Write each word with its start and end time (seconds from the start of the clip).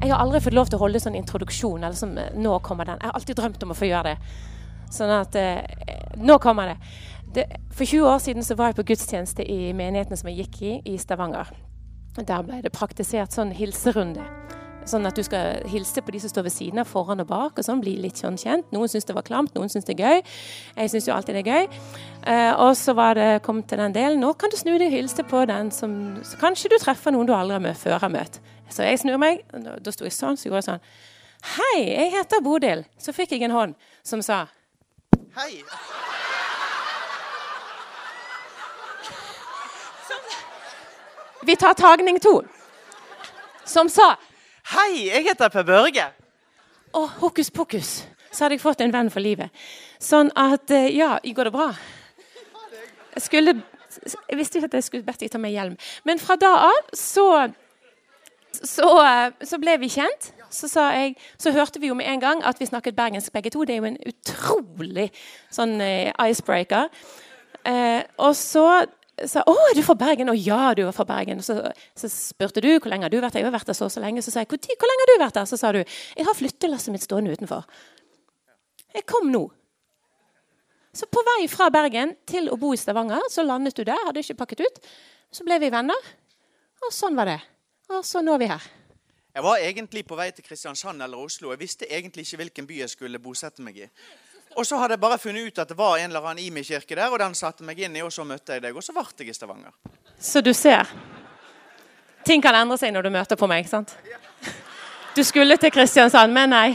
Jeg 0.00 0.14
har 0.14 0.22
aldri 0.22 0.40
fått 0.40 0.56
lov 0.56 0.70
til 0.70 0.78
å 0.78 0.84
holde 0.86 1.00
sånn 1.02 1.18
introduksjon. 1.18 1.84
eller 1.84 2.22
eh, 2.22 2.36
nå 2.40 2.58
kommer 2.64 2.88
den. 2.88 2.98
Jeg 3.00 3.10
har 3.10 3.18
alltid 3.18 3.36
drømt 3.36 3.62
om 3.66 3.74
å 3.74 3.76
få 3.76 3.88
gjøre 3.90 4.14
det. 4.14 4.34
Sånn 4.90 5.12
at 5.12 5.36
eh, 5.36 5.60
Nå 6.16 6.38
kommer 6.38 6.72
det. 6.72 6.76
det. 7.34 7.44
For 7.70 7.84
20 7.84 8.08
år 8.08 8.18
siden 8.18 8.44
så 8.44 8.56
var 8.56 8.70
jeg 8.70 8.80
på 8.80 8.88
gudstjeneste 8.92 9.44
i 9.44 9.72
menigheten 9.76 10.16
som 10.16 10.30
jeg 10.30 10.46
gikk 10.46 10.62
i 10.62 10.72
i 10.94 10.96
Stavanger. 10.98 11.52
Der 12.16 12.42
ble 12.42 12.62
det 12.64 12.72
praktisert 12.74 13.36
sånn 13.36 13.52
hilserunde. 13.54 14.24
Sånn 14.88 15.04
at 15.06 15.16
du 15.16 15.22
skal 15.22 15.60
hilse 15.68 16.00
på 16.02 16.12
de 16.14 16.20
som 16.22 16.32
står 16.32 16.46
ved 16.48 16.54
siden 16.54 16.80
av, 16.80 16.88
foran 16.88 17.20
og 17.22 17.28
bak. 17.28 17.58
og 17.58 17.64
sånn, 17.64 17.82
Bli 17.84 17.98
litt 18.00 18.18
sånn 18.20 18.38
kjent. 18.40 18.72
Noen 18.72 18.88
syns 18.88 19.06
det 19.06 19.14
var 19.14 19.26
klamt, 19.28 19.54
noen 19.54 19.68
syns 19.70 19.84
det 19.86 19.98
er 19.98 20.00
gøy. 20.00 20.22
Jeg 20.76 20.92
syns 20.94 21.08
jo 21.08 21.14
alltid 21.14 21.36
det 21.36 21.44
er 21.44 21.50
gøy. 21.52 21.82
Eh, 22.24 22.52
og 22.56 22.72
så 22.78 22.94
var 22.96 23.20
det 23.20 23.42
kommet 23.46 23.68
til 23.68 23.78
den 23.78 23.94
delen. 23.94 24.20
Nå 24.24 24.32
kan 24.40 24.50
du 24.50 24.56
snu 24.56 24.72
deg 24.78 24.88
og 24.88 24.96
hilse 24.96 25.26
på 25.28 25.44
den 25.50 25.70
som 25.74 25.92
så 26.24 26.40
Kanskje 26.40 26.72
du 26.72 26.78
treffer 26.80 27.12
noen 27.12 27.28
du 27.28 27.34
aldri 27.36 27.58
har 27.58 27.64
møtt 27.68 27.78
før 27.78 28.00
har 28.00 28.12
møtt. 28.12 28.40
Så 28.70 28.86
jeg 28.86 29.00
snur 29.02 29.18
meg. 29.20 29.42
Da, 29.52 29.76
da 29.82 29.94
sto 29.94 30.06
jeg 30.06 30.14
sånn, 30.14 30.38
så 30.38 30.48
gjorde 30.48 30.62
jeg 30.62 30.68
sånn. 30.68 30.84
Hei, 31.56 31.76
jeg 31.88 32.12
heter 32.14 32.42
Bodil. 32.44 32.84
Så 33.00 33.14
fikk 33.16 33.34
jeg 33.34 33.46
en 33.46 33.54
hånd 33.56 33.76
som 34.06 34.22
sa 34.24 34.44
Hei. 35.36 35.62
Vi 41.46 41.56
tar 41.56 41.74
tagning 41.74 42.18
to. 42.20 42.42
Som 43.64 43.88
sa 43.88 44.14
Hei, 44.70 45.06
jeg 45.08 45.24
heter 45.26 45.48
Per 45.50 45.64
Børge. 45.66 46.04
Å, 46.94 47.06
hokus 47.22 47.50
pokus. 47.50 48.02
Så 48.30 48.44
hadde 48.44 48.58
jeg 48.58 48.62
fått 48.62 48.82
en 48.84 48.92
venn 48.94 49.10
for 49.10 49.22
livet. 49.24 49.50
Sånn 50.02 50.30
at 50.38 50.70
eh, 50.74 50.90
Ja, 50.94 51.16
går 51.22 51.48
det 51.48 51.54
bra? 51.54 51.70
Jeg 53.16 53.24
skulle 53.26 53.56
Jeg 54.28 54.38
visste 54.38 54.60
ikke 54.60 54.70
at 54.70 54.78
jeg 54.78 54.86
skulle 54.86 55.06
bedt 55.06 55.24
deg 55.24 55.32
ta 55.32 55.40
med 55.42 55.54
hjelm. 55.54 55.74
Men 56.06 56.20
fra 56.22 56.36
da 56.38 56.52
av 56.68 56.92
så 56.94 57.26
så, 58.52 58.90
eh, 59.04 59.46
så 59.46 59.58
ble 59.62 59.76
vi 59.80 59.90
kjent. 59.92 60.32
Så, 60.50 60.66
jeg, 60.90 61.14
så 61.38 61.52
hørte 61.54 61.78
vi 61.78 61.90
jo 61.90 61.96
med 61.98 62.08
en 62.10 62.22
gang 62.22 62.40
at 62.46 62.58
vi 62.58 62.66
snakket 62.66 62.96
bergensk 62.98 63.32
begge 63.32 63.52
to. 63.54 63.64
Det 63.64 63.76
er 63.76 63.84
jo 63.84 63.90
en 63.92 64.00
utrolig 64.10 65.10
sånn 65.54 65.76
eh, 65.84 66.10
icebreaker. 66.26 66.90
Eh, 67.68 68.02
og 68.18 68.34
så 68.38 68.64
sa 69.28 69.44
å, 69.46 69.54
er 69.68 69.76
du 69.76 69.82
fra 69.84 69.96
Bergen? 69.98 70.32
Og 70.32 70.40
ja, 70.40 70.72
du 70.74 70.82
er 70.86 70.96
fra 70.96 71.06
Bergen. 71.08 71.42
Så, 71.44 71.56
så 71.98 72.10
spurte 72.10 72.62
du 72.64 72.70
hvor 72.72 72.90
lenge 72.90 73.06
har 73.06 73.12
du 73.12 73.20
vært 73.20 73.36
der. 73.36 73.44
Jeg 73.44 73.50
har 73.50 73.56
vært 73.56 73.70
der 73.70 73.78
så 73.78 73.86
og 73.88 73.94
så 73.94 74.02
lenge. 74.02 74.24
Så 74.24 74.34
sa 74.34 74.42
jeg 74.42 74.50
hvor, 74.50 74.60
hvor 74.60 74.90
lenge 74.90 75.04
har 75.06 75.12
du 75.12 75.24
vært 75.24 75.40
der? 75.40 75.48
Så 75.50 75.60
sa 75.60 75.72
du 75.76 75.80
jeg 75.80 76.26
har 76.26 76.36
flyttelasset 76.36 76.94
mitt 76.94 77.06
stående 77.06 77.36
utenfor. 77.36 77.66
Jeg 78.96 79.06
kom 79.08 79.30
nå. 79.30 79.44
Så 80.96 81.06
på 81.06 81.22
vei 81.22 81.44
fra 81.50 81.68
Bergen 81.70 82.16
til 82.26 82.50
å 82.50 82.58
bo 82.58 82.72
i 82.74 82.80
Stavanger, 82.80 83.22
så 83.30 83.44
landet 83.46 83.76
du 83.78 83.84
der. 83.86 84.08
Hadde 84.08 84.24
ikke 84.24 84.40
pakket 84.42 84.64
ut. 84.66 84.82
Så 85.30 85.46
ble 85.46 85.60
vi 85.62 85.70
venner. 85.70 86.10
Og 86.80 86.94
sånn 86.94 87.18
var 87.18 87.30
det. 87.30 87.38
Og 87.90 88.04
så 88.06 88.22
nå 88.22 88.36
er 88.36 88.42
vi 88.42 88.48
her. 88.50 88.66
Jeg 89.34 89.42
var 89.46 89.62
egentlig 89.62 90.02
på 90.06 90.16
vei 90.18 90.30
til 90.34 90.44
Kristiansand 90.46 91.02
eller 91.02 91.18
Oslo. 91.18 91.50
Jeg 91.52 91.60
visste 91.60 91.86
egentlig 91.90 92.26
ikke 92.26 92.36
hvilken 92.42 92.66
by 92.66 92.80
jeg 92.80 92.90
skulle 92.90 93.18
bosette 93.22 93.62
meg 93.62 93.78
i. 93.78 93.88
Og 94.58 94.66
så 94.66 94.78
hadde 94.78 94.96
jeg 94.96 95.00
bare 95.00 95.18
funnet 95.18 95.46
ut 95.46 95.58
at 95.62 95.70
det 95.70 95.76
var 95.78 95.98
en 95.98 96.10
eller 96.10 96.26
annen 96.26 96.42
Imi-kirke 96.42 96.96
der, 96.98 97.10
og 97.10 97.18
den 97.22 97.34
satte 97.38 97.62
meg 97.66 97.78
inn 97.78 97.94
i, 97.96 98.02
og 98.02 98.10
så 98.12 98.24
møtte 98.26 98.56
jeg 98.56 98.64
deg. 98.64 98.74
Og 98.74 98.82
så 98.82 98.94
ble 98.94 99.04
jeg 99.18 99.30
i 99.30 99.34
Stavanger. 99.34 99.74
Så 100.18 100.42
du 100.42 100.50
ser. 100.54 100.90
Ting 102.26 102.42
kan 102.42 102.58
endre 102.58 102.78
seg 102.78 102.92
når 102.94 103.06
du 103.06 103.10
møter 103.14 103.38
på 103.38 103.46
meg. 103.50 103.62
ikke 103.62 103.76
sant? 103.76 103.94
Du 105.16 105.22
skulle 105.26 105.56
til 105.56 105.70
Kristiansand, 105.74 106.34
men 106.34 106.50
nei. 106.50 106.68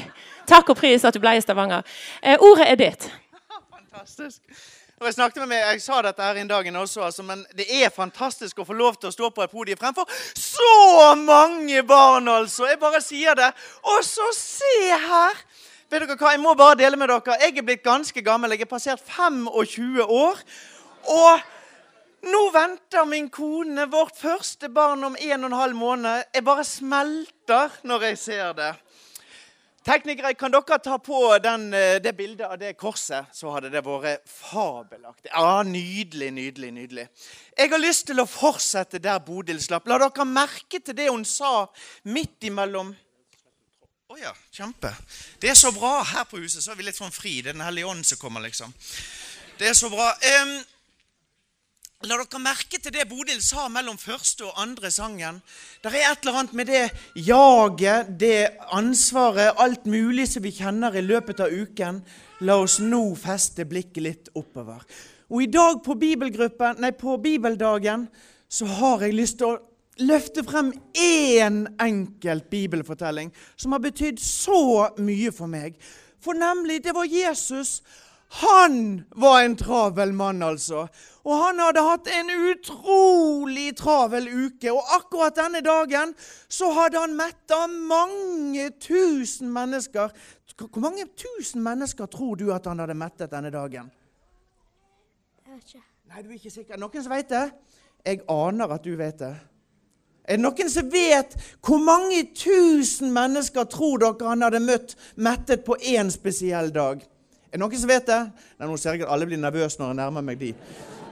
Takk 0.47 0.71
og 0.71 0.79
pris 0.79 1.03
at 1.03 1.15
du 1.15 1.19
ble 1.19 1.35
i 1.35 1.43
Stavanger. 1.43 1.83
Eh, 2.21 2.39
ordet 2.39 2.69
er 2.71 2.79
ditt. 2.79 3.09
Fantastisk. 3.75 4.41
Og 4.95 5.05
Jeg 5.09 5.13
snakket 5.13 5.41
med 5.43 5.49
meg, 5.51 5.63
jeg 5.73 5.81
sa 5.83 5.97
dette 6.05 6.23
her 6.23 6.37
en 6.39 6.47
dag 6.47 6.67
også, 6.79 7.01
altså, 7.03 7.23
men 7.27 7.41
det 7.51 7.65
er 7.67 7.89
fantastisk 7.91 8.61
å 8.61 8.65
få 8.65 8.77
lov 8.79 8.95
til 8.95 9.09
å 9.09 9.11
stå 9.11 9.27
på 9.35 9.43
et 9.43 9.51
podium 9.51 9.79
fremfor 9.81 10.07
så 10.39 11.15
mange 11.19 11.81
barn, 11.83 12.29
altså. 12.31 12.69
Jeg 12.69 12.79
bare 12.79 13.01
sier 13.03 13.35
det. 13.35 13.49
Og 13.83 14.05
så 14.07 14.29
se 14.37 14.77
her! 14.87 15.41
Vet 15.91 16.05
dere 16.05 16.15
hva, 16.15 16.31
Jeg 16.31 16.39
må 16.39 16.53
bare 16.55 16.79
dele 16.79 16.95
med 16.95 17.11
dere. 17.11 17.35
Jeg 17.43 17.57
er 17.57 17.67
blitt 17.67 17.83
ganske 17.83 18.23
gammel. 18.23 18.55
Jeg 18.55 18.63
er 18.63 18.71
passert 18.71 19.03
25 19.03 19.99
år. 19.99 20.39
Og 21.11 22.31
nå 22.31 22.43
venter 22.55 23.05
min 23.05 23.27
kone 23.29 23.89
vårt 23.91 24.15
første 24.17 24.71
barn 24.71 25.03
om 25.03 25.19
en 25.19 25.43
og 25.43 25.51
en 25.51 25.59
halv 25.59 25.75
måned. 25.75 26.23
Jeg 26.33 26.47
bare 26.47 26.63
smelter 26.63 27.75
når 27.83 28.07
jeg 28.13 28.21
ser 28.23 28.55
det. 28.57 28.71
Teknikere, 29.85 30.33
kan 30.33 30.49
dere 30.49 30.79
ta 30.81 30.97
på 30.97 31.37
den, 31.37 31.73
eh, 31.73 31.99
det 32.01 32.15
bildet 32.17 32.47
av 32.47 32.57
det 32.57 32.73
korset? 32.73 33.25
Så 33.31 33.51
hadde 33.53 33.69
det 33.69 33.83
vært 33.85 34.25
fabelaktig. 34.25 35.29
Ja, 35.29 35.61
Nydelig, 35.63 36.31
nydelig, 36.33 36.71
nydelig. 36.73 37.07
Jeg 37.57 37.69
har 37.69 37.77
lyst 37.77 38.07
til 38.07 38.19
å 38.19 38.25
fortsette 38.25 38.99
der 38.99 39.19
Bodil 39.19 39.61
slapp. 39.61 39.87
La 39.87 39.99
dere 39.99 40.25
merke 40.25 40.81
til 40.83 40.95
det 40.95 41.11
hun 41.11 41.23
sa 41.23 41.67
midt 42.03 42.41
imellom 42.41 42.95
Å 44.07 44.13
oh 44.13 44.19
ja, 44.19 44.33
kjempe. 44.51 44.91
Det 45.39 45.49
er 45.49 45.55
så 45.55 45.71
bra. 45.71 46.03
Her 46.03 46.25
på 46.25 46.37
huset 46.37 46.63
så 46.63 46.71
er 46.71 46.75
vi 46.75 46.83
litt 46.83 46.97
sånn 46.97 47.11
fri. 47.11 47.41
Det 47.41 47.49
er 47.49 47.53
Den 47.53 47.65
hellige 47.65 47.85
ånd 47.85 48.05
som 48.05 48.17
kommer, 48.17 48.41
liksom. 48.41 48.73
Det 49.57 49.67
er 49.67 49.73
så 49.73 49.89
bra. 49.89 50.11
Um, 50.41 50.63
La 52.05 52.19
dere 52.19 52.37
merke 52.37 52.77
til 52.77 52.93
det 52.93 53.07
Bodil 53.09 53.39
sa 53.41 53.63
mellom 53.71 53.95
første 53.97 54.45
og 54.45 54.59
andre 54.61 54.91
sangen. 54.93 55.39
Det 55.81 55.89
er 55.89 56.11
et 56.11 56.21
eller 56.21 56.37
annet 56.37 56.53
med 56.53 56.67
det 56.69 56.81
jaget, 57.17 58.11
det 58.21 58.51
ansvaret, 58.77 59.55
alt 59.57 59.87
mulig 59.89 60.27
som 60.29 60.45
vi 60.45 60.51
kjenner 60.53 60.93
i 60.93 61.01
løpet 61.01 61.41
av 61.41 61.49
uken. 61.49 62.03
La 62.45 62.59
oss 62.61 62.77
nå 62.83 63.01
feste 63.17 63.65
blikket 63.65 64.05
litt 64.05 64.29
oppover. 64.37 64.85
Og 65.33 65.47
i 65.47 65.49
dag 65.49 65.81
på, 65.81 65.97
nei, 65.97 66.93
på 66.93 67.17
bibeldagen 67.23 68.05
så 68.45 68.69
har 68.69 69.01
jeg 69.01 69.17
lyst 69.17 69.39
til 69.41 69.55
å 69.55 70.05
løfte 70.05 70.45
frem 70.45 70.75
én 70.93 71.63
enkelt 71.81 72.51
bibelfortelling 72.53 73.33
som 73.55 73.73
har 73.73 73.81
betydd 73.81 74.21
så 74.21 74.91
mye 75.01 75.33
for 75.33 75.49
meg. 75.49 75.79
For 76.21 76.37
nemlig, 76.37 76.83
det 76.85 76.93
var 76.93 77.09
Jesus. 77.09 77.79
Han 78.35 79.03
var 79.15 79.41
en 79.41 79.55
travel 79.55 80.13
mann, 80.13 80.41
altså. 80.43 80.87
Og 81.23 81.37
han 81.39 81.59
hadde 81.59 81.83
hatt 81.85 82.09
en 82.11 82.31
utrolig 82.51 83.69
travel 83.79 84.27
uke. 84.27 84.73
Og 84.73 84.91
akkurat 84.97 85.37
denne 85.39 85.61
dagen 85.63 86.11
så 86.51 86.73
hadde 86.75 86.99
han 86.99 87.15
metta 87.15 87.61
mange 87.71 88.69
tusen 88.83 89.53
mennesker. 89.55 90.11
Hvor 90.59 90.83
mange 90.83 91.07
tusen 91.15 91.63
mennesker 91.63 92.11
tror 92.11 92.35
du 92.35 92.49
at 92.53 92.67
han 92.67 92.83
hadde 92.83 92.97
mettet 92.99 93.31
denne 93.31 93.53
dagen? 93.55 93.87
Jeg 95.45 95.55
vet 95.55 95.73
ikke. 95.73 95.85
Nei, 96.11 96.21
du 96.21 96.29
er 96.29 96.37
ikke 96.37 96.53
sikker. 96.53 96.79
Noen 96.79 97.07
som 97.07 97.15
vet 97.15 97.31
det? 97.31 97.47
Jeg 98.05 98.21
aner 98.29 98.75
at 98.75 98.83
du 98.83 98.93
vet 98.99 99.19
det. 99.23 99.33
Er 100.25 100.37
det 100.37 100.43
noen 100.43 100.69
som 100.69 100.91
vet 100.91 101.35
hvor 101.63 101.79
mange 101.81 102.23
tusen 102.35 103.11
mennesker 103.15 103.67
tror 103.71 104.01
dere 104.01 104.31
han 104.31 104.43
hadde 104.43 104.63
møtt 104.65 104.95
mettet 105.15 105.63
på 105.65 105.77
én 105.79 106.11
spesiell 106.13 106.73
dag? 106.75 106.99
Er 107.55 107.59
det 107.61 107.63
noen 107.63 107.79
som 107.79 107.87
vet 107.87 108.09
det? 108.09 108.17
Nei, 108.59 108.67
Nå 108.67 108.75
ser 108.75 108.97
jeg 108.97 109.05
at 109.05 109.11
alle 109.15 109.25
blir 109.29 109.39
nervøse 109.39 109.79
når 109.79 109.93
jeg 109.93 109.97
nærmer 110.01 110.23
meg 110.27 110.41
de. 110.41 110.49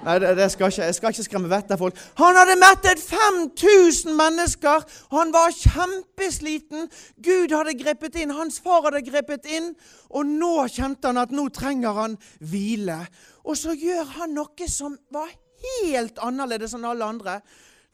Nei, 0.03 0.15
det, 0.19 0.33
det 0.35 0.47
skal 0.51 0.73
ikke, 0.73 0.87
Jeg 0.89 0.95
skal 0.97 1.13
ikke 1.13 1.23
skremme 1.23 1.51
vettet 1.53 1.69
av 1.71 1.79
folk. 1.79 1.99
Han 2.19 2.35
hadde 2.35 2.57
mettet 2.59 2.99
5000 2.99 4.11
mennesker. 4.19 4.83
Han 5.15 5.29
var 5.31 5.53
kjempesliten. 5.55 6.89
Gud 7.23 7.53
hadde 7.55 7.77
grepet 7.79 8.17
inn. 8.19 8.33
Hans 8.35 8.59
far 8.59 8.81
hadde 8.89 8.99
grepet 9.07 9.47
inn. 9.55 9.69
Og 10.11 10.27
nå 10.27 10.65
kjente 10.73 11.07
han 11.07 11.21
at 11.21 11.31
nå 11.31 11.45
trenger 11.55 11.95
han 11.95 12.17
hvile. 12.43 12.97
Og 13.47 13.55
så 13.61 13.77
gjør 13.79 14.11
han 14.17 14.35
noe 14.35 14.67
som 14.67 14.97
var 15.15 15.31
helt 15.85 16.19
annerledes 16.27 16.75
enn 16.75 16.89
alle 16.89 17.07
andre. 17.07 17.37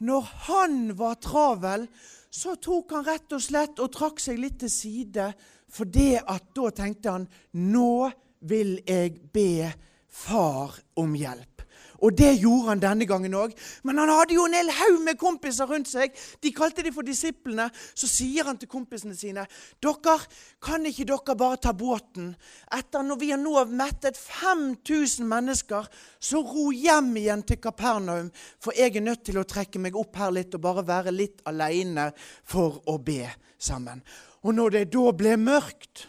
Når 0.01 0.31
han 0.47 0.79
var 0.97 1.21
travel, 1.21 1.85
så 2.33 2.57
tok 2.57 2.97
han 2.97 3.05
rett 3.05 3.37
og 3.37 3.45
slett 3.45 3.77
og 3.77 3.93
trakk 3.93 4.25
seg 4.25 4.41
litt 4.41 4.57
til 4.65 4.73
side. 4.73 5.29
For 5.69 5.85
det 5.85 6.23
at 6.25 6.49
da 6.57 6.73
tenkte 6.73 7.13
han 7.13 7.29
nå 7.53 8.09
vil 8.41 8.79
jeg 8.87 9.19
be 9.33 9.71
far 10.09 10.79
om 10.99 11.15
hjelp. 11.15 11.59
Og 11.99 12.15
det 12.15 12.31
gjorde 12.39 12.69
han 12.71 12.81
denne 12.81 13.05
gangen 13.07 13.35
òg. 13.35 13.53
Men 13.83 13.99
han 14.01 14.11
hadde 14.13 14.35
jo 14.35 14.45
en 14.47 14.55
hel 14.55 14.71
haug 14.71 14.99
med 15.03 15.19
kompiser 15.19 15.67
rundt 15.69 15.89
seg. 15.91 16.13
De 16.43 16.51
kalte 16.55 16.83
de 16.85 16.93
for 16.95 17.07
disiplene. 17.07 17.67
Så 17.91 18.07
sier 18.07 18.47
han 18.47 18.59
til 18.59 18.71
kompisene 18.71 19.17
sine 19.17 19.45
dere, 19.83 20.15
kan 20.63 20.85
ikke 20.87 21.07
dere 21.09 21.35
bare 21.39 21.59
ta 21.61 21.73
båten? 21.75 22.31
Etter 22.75 23.03
når 23.05 23.19
vi 23.19 23.31
har 23.33 23.41
nå 23.41 23.65
mettet 23.71 24.19
5000 24.19 25.27
mennesker, 25.27 25.89
så 26.19 26.43
ro 26.45 26.69
hjem 26.71 27.11
igjen 27.19 27.43
til 27.47 27.59
Kapernaum. 27.63 28.31
For 28.63 28.75
jeg 28.77 28.95
er 28.95 29.05
nødt 29.05 29.25
til 29.27 29.41
å 29.41 29.47
trekke 29.47 29.81
meg 29.83 29.99
opp 29.99 30.19
her 30.19 30.33
litt 30.35 30.55
og 30.55 30.63
bare 30.63 30.87
være 30.87 31.15
litt 31.15 31.43
aleine 31.49 32.09
for 32.47 32.79
å 32.87 32.97
be 33.03 33.25
sammen. 33.59 34.03
Og 34.47 34.55
når 34.55 34.77
det 34.77 34.87
da 34.93 35.11
ble 35.11 35.35
mørkt, 35.35 36.07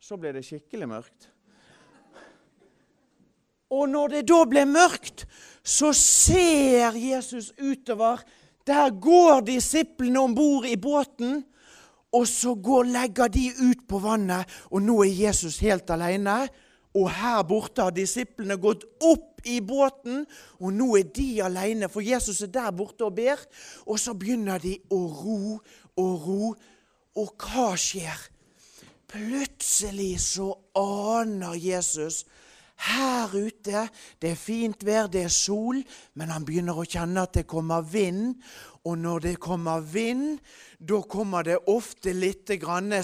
så 0.00 0.18
ble 0.20 0.34
det 0.36 0.44
skikkelig 0.44 0.88
mørkt. 0.90 1.30
Og 3.70 3.88
når 3.88 4.16
det 4.16 4.24
da 4.28 4.42
ble 4.50 4.64
mørkt, 4.66 5.26
så 5.62 5.92
ser 5.96 6.96
Jesus 6.98 7.52
utover. 7.60 8.22
Der 8.66 8.90
går 8.90 9.44
disiplene 9.46 10.20
om 10.20 10.34
bord 10.34 10.66
i 10.66 10.76
båten, 10.76 11.44
og 12.12 12.26
så 12.26 12.54
går, 12.54 12.88
legger 12.90 13.30
de 13.30 13.52
ut 13.70 13.86
på 13.88 14.00
vannet. 14.02 14.48
Og 14.70 14.82
nå 14.82 15.02
er 15.04 15.14
Jesus 15.26 15.60
helt 15.62 15.90
alene. 15.94 16.42
Og 16.98 17.06
her 17.14 17.42
borte 17.46 17.86
har 17.86 17.94
disiplene 17.94 18.56
gått 18.58 18.82
opp 19.06 19.44
i 19.46 19.60
båten, 19.62 20.24
og 20.58 20.72
nå 20.74 20.88
er 20.98 21.06
de 21.14 21.28
alene, 21.46 21.88
for 21.88 22.02
Jesus 22.04 22.42
er 22.42 22.50
der 22.52 22.72
borte 22.74 23.06
og 23.06 23.14
ber. 23.14 23.38
Og 23.86 24.00
så 24.02 24.16
begynner 24.18 24.58
de 24.58 24.74
å 24.90 24.98
ro 24.98 25.60
og 26.02 26.26
ro. 26.26 26.50
Og 27.20 27.46
hva 27.46 27.70
skjer? 27.78 28.26
Plutselig 29.10 30.18
så 30.22 30.50
aner 30.78 31.54
Jesus 31.58 32.24
her 32.80 33.34
ute 33.34 33.88
Det 34.22 34.30
er 34.30 34.38
fint 34.38 34.84
vær, 34.86 35.06
det 35.06 35.24
er 35.26 35.32
sol, 35.32 35.82
men 36.14 36.32
han 36.32 36.44
begynner 36.48 36.78
å 36.78 36.86
kjenne 36.88 37.24
at 37.26 37.34
det 37.36 37.46
kommer 37.50 37.84
vind. 37.84 38.36
Og 38.88 38.96
når 38.96 39.18
det 39.20 39.34
kommer 39.40 39.82
vind, 39.84 40.38
da 40.80 41.02
kommer 41.04 41.44
det 41.44 41.58
ofte 41.68 42.14
litt 42.16 42.48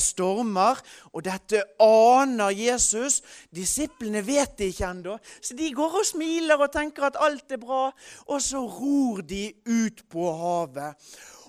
stormer. 0.00 0.80
Og 1.12 1.24
dette 1.24 1.62
aner 1.78 2.50
Jesus. 2.50 3.22
Disiplene 3.50 4.22
vet 4.24 4.56
det 4.56 4.72
ikke 4.72 4.88
ennå, 4.88 5.18
så 5.40 5.54
de 5.54 5.72
går 5.72 5.98
og 6.00 6.06
smiler 6.06 6.56
og 6.56 6.72
tenker 6.72 7.10
at 7.10 7.20
alt 7.20 7.52
er 7.52 7.60
bra. 7.60 7.90
Og 8.28 8.40
så 8.40 8.64
ror 8.64 9.20
de 9.20 9.52
ut 9.66 10.08
på 10.08 10.32
havet. 10.32 10.96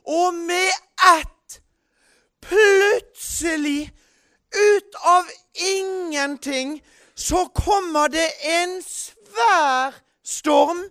Og 0.08 0.34
med 0.34 0.72
ett, 1.16 1.62
plutselig, 2.42 3.92
ut 4.52 4.96
av 5.04 5.28
ingenting, 5.56 6.82
så 7.18 7.48
kommer 7.50 8.12
det 8.14 8.28
en 8.46 8.78
svær 8.86 9.96
storm. 10.22 10.84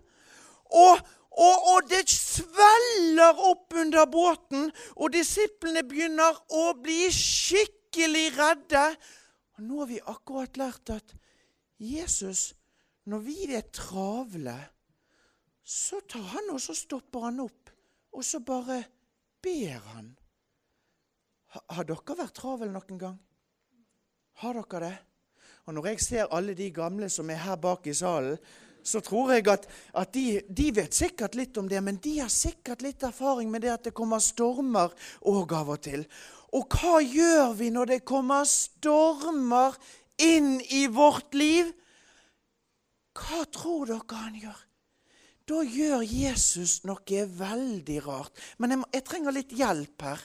Og, 0.75 0.99
og, 1.31 1.57
og, 1.71 1.87
det 1.91 2.03
sveller 2.11 3.39
opp 3.51 3.77
under 3.79 4.09
båten, 4.11 4.67
og 4.99 5.15
disiplene 5.15 5.85
begynner 5.87 6.35
å 6.51 6.73
bli 6.83 7.07
skikkelig 7.15 8.27
redde. 8.35 8.89
Og 9.57 9.63
nå 9.69 9.81
har 9.85 9.91
vi 9.93 10.03
akkurat 10.03 10.59
lært 10.59 10.97
at 10.97 11.15
Jesus, 11.79 12.51
når 13.07 13.23
vi 13.23 13.39
er 13.55 13.71
travle, 13.71 14.59
så 15.63 16.03
tar 16.11 16.27
han 16.35 16.51
og 16.55 16.61
så 16.63 16.75
stopper 16.75 17.29
han 17.29 17.43
opp, 17.47 17.71
og 18.15 18.27
så 18.27 18.43
bare 18.43 18.83
ber 19.43 19.79
han. 19.95 20.15
Har 21.55 21.87
dere 21.87 22.19
vært 22.19 22.35
travel 22.37 22.75
noen 22.75 22.99
gang? 23.01 23.19
Har 24.43 24.59
dere 24.59 24.89
det? 24.91 24.97
Og 25.67 25.75
når 25.75 25.91
jeg 25.91 26.01
ser 26.05 26.31
alle 26.31 26.55
de 26.55 26.71
gamle 26.71 27.09
som 27.11 27.31
er 27.31 27.43
her 27.43 27.59
bak 27.59 27.87
i 27.91 27.95
salen, 27.95 28.39
så 28.87 29.01
tror 29.03 29.33
jeg 29.35 29.49
at, 29.51 29.65
at 29.99 30.13
de, 30.15 30.41
de, 30.47 30.69
vet 30.77 30.95
sikkert 30.95 31.35
litt 31.35 31.57
om 31.59 31.67
det, 31.67 31.81
men 31.83 31.99
de 32.03 32.21
har 32.21 32.31
sikkert 32.31 32.85
litt 32.87 33.03
erfaring 33.03 33.51
med 33.51 33.65
det 33.67 33.73
at 33.73 33.89
det 33.89 33.97
kommer 33.99 34.23
stormer 34.23 34.95
òg 35.27 35.55
av 35.59 35.73
og 35.75 35.81
til. 35.83 36.05
Og 36.55 36.71
hva 36.71 37.01
gjør 37.03 37.57
vi 37.59 37.73
når 37.75 37.91
det 37.91 38.05
kommer 38.07 38.47
stormer 38.47 39.75
inn 40.23 40.61
i 40.71 40.87
vårt 40.87 41.35
liv? 41.35 41.75
Hva 43.17 43.43
tror 43.51 43.91
dere 43.91 44.23
han 44.23 44.39
gjør? 44.39 44.63
Da 45.47 45.61
gjør 45.63 46.07
Jesus 46.07 46.81
noe 46.87 47.27
veldig 47.43 48.01
rart. 48.07 48.39
Men 48.59 48.75
jeg, 48.75 48.87
jeg 48.99 49.07
trenger 49.11 49.35
litt 49.35 49.55
hjelp 49.55 50.07
her. 50.07 50.25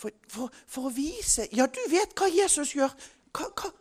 For, 0.00 0.12
for, 0.32 0.52
for, 0.64 0.88
å 0.88 0.94
vise 0.96 1.44
Ja, 1.52 1.66
du 1.68 1.80
vet 1.92 2.12
hva 2.16 2.28
Jesus 2.32 2.72
gjør. 2.76 2.92
Hva, 3.36 3.50
hva? 3.52 3.72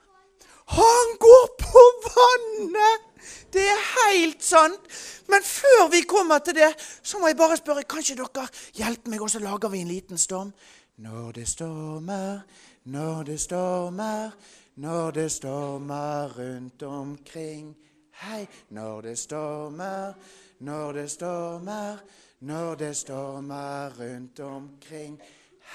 Han 0.76 1.14
går 1.20 1.48
på 1.64 1.84
vannet! 2.08 3.06
Det 3.54 3.66
er 3.66 3.86
helt 3.96 4.44
sant. 4.46 4.82
Men 5.30 5.46
før 5.46 5.90
vi 5.92 6.02
kommer 6.10 6.40
til 6.46 6.56
det, 6.58 6.74
så 7.04 7.20
må 7.20 7.30
jeg 7.30 7.38
bare 7.38 7.58
spørre 7.58 7.86
Kanskje 7.90 8.18
dere 8.20 8.48
hjelper 8.78 9.14
meg, 9.14 9.22
og 9.22 9.30
så 9.30 9.42
lager 9.42 9.74
vi 9.74 9.82
en 9.84 9.92
liten 9.92 10.18
storm? 10.18 10.54
Når 11.00 11.32
det 11.40 11.48
stormer, 11.48 12.42
når 12.84 13.24
det 13.24 13.40
stormer, 13.42 14.36
når 14.76 15.12
det 15.12 15.32
stormer 15.32 16.38
rundt 16.38 16.84
omkring. 16.84 17.74
Hei, 18.20 18.46
når 18.70 19.02
det 19.10 19.18
stormer 19.20 20.14
når 20.60 20.92
det 20.92 21.12
stormer, 21.12 21.98
når 22.40 22.76
det 22.76 22.96
stormer 22.98 23.90
rundt 24.00 24.40
omkring. 24.40 25.22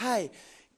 Hei, 0.01 0.29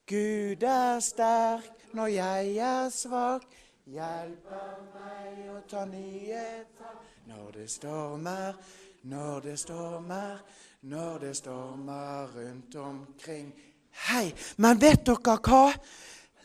Gud 0.07 0.63
er 0.63 1.01
sterk 1.01 1.87
når 1.93 2.07
jeg 2.07 2.57
er 2.57 2.89
svak. 2.91 3.43
Hjelper 3.87 4.71
meg 4.91 5.43
å 5.47 5.61
ta 5.71 5.85
nye 5.87 6.41
tak 6.75 7.03
når 7.31 7.53
det 7.55 7.67
stormer, 7.71 8.57
når 9.07 9.45
det 9.45 9.53
stormer, 9.61 10.41
når 10.91 11.21
det 11.23 11.31
stormer 11.39 12.33
rundt 12.35 12.75
omkring. 12.83 13.53
Hei, 14.09 14.33
men 14.59 14.81
vet 14.83 15.05
dere 15.07 15.37
hva? 15.39 15.61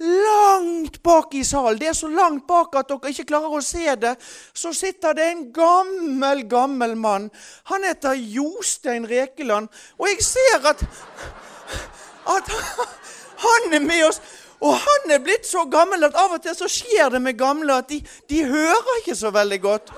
Langt 0.05 1.01
bak 1.01 1.33
i 1.33 1.41
salen, 1.41 1.79
det 1.81 1.89
er 1.89 1.97
så 1.97 2.11
langt 2.13 2.45
bak 2.45 2.77
at 2.77 2.93
dere 2.93 3.09
ikke 3.09 3.25
klarer 3.33 3.57
å 3.57 3.63
se 3.65 3.89
det, 4.03 4.13
så 4.53 4.69
sitter 4.77 5.17
det 5.17 5.27
en 5.31 5.43
gammel, 5.55 6.45
gammel 6.45 6.93
mann. 6.93 7.25
Han 7.73 7.89
heter 7.89 8.21
Jostein 8.21 9.09
Rekeland. 9.09 9.73
Og 9.97 10.13
jeg 10.13 10.21
ser 10.29 10.69
at, 10.75 10.85
at 12.37 12.53
han 13.47 13.73
er 13.73 13.81
med 13.81 14.05
oss. 14.11 14.21
Og 14.61 14.75
han 14.77 15.13
er 15.13 15.21
blitt 15.23 15.47
så 15.49 15.63
gammel 15.65 16.05
at 16.05 16.17
av 16.17 16.35
og 16.35 16.41
til 16.43 16.53
så 16.55 16.67
skjer 16.69 17.09
det 17.13 17.21
med 17.21 17.37
gamle 17.39 17.79
at 17.81 17.89
de, 17.89 17.97
de 18.29 18.43
hører 18.45 18.99
ikke 18.99 19.15
så 19.17 19.31
veldig 19.33 19.61
godt. 19.61 19.93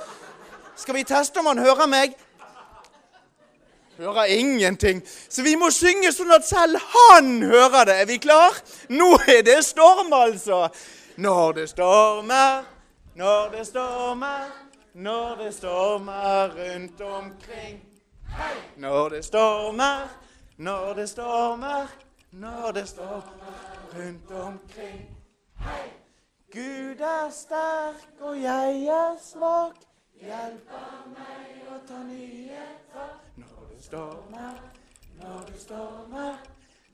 Skal 0.80 0.96
vi 0.96 1.04
teste 1.08 1.42
om 1.42 1.50
han 1.52 1.60
hører 1.60 1.90
meg? 1.92 2.16
Hører 3.98 4.32
ingenting. 4.32 5.04
Så 5.30 5.44
vi 5.44 5.54
må 5.60 5.70
synge 5.72 6.14
sånn 6.16 6.32
at 6.34 6.48
selv 6.48 6.80
han 6.96 7.44
hører 7.44 7.92
det. 7.92 7.98
Er 8.02 8.10
vi 8.10 8.18
klar? 8.24 8.56
Nå 8.90 9.12
er 9.28 9.44
det 9.46 9.60
storm, 9.68 10.14
altså. 10.16 10.66
Når 11.22 11.52
det 11.60 11.68
stormer, 11.70 12.64
når 13.20 13.52
det 13.54 13.68
stormer, 13.68 14.48
når 14.94 15.36
det 15.44 15.52
stormer 15.54 16.56
rundt 16.58 17.02
omkring. 17.02 17.78
Når 18.82 19.10
det 19.10 19.22
stormer, 19.28 20.10
når 20.58 20.98
det 20.98 21.10
stormer, 21.12 21.94
når 22.32 22.72
det 22.80 22.88
stormer 22.90 23.73
rundt 23.98 24.32
omkring. 24.32 25.10
Hei! 25.56 25.86
Gud 26.54 27.00
er 27.00 27.30
sterk, 27.32 28.22
og 28.22 28.42
jeg 28.42 28.86
er 28.86 29.16
svak. 29.22 29.76
Hjelper 30.22 31.08
meg 31.14 31.70
å 31.74 31.80
ta 31.88 32.04
nye 32.08 32.66
tak 32.94 33.34
stormer, 33.84 34.56
når 35.22 35.42
det 35.48 35.62
stormer, 35.62 36.36